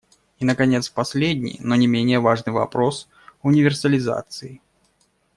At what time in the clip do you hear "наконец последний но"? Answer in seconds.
0.45-1.75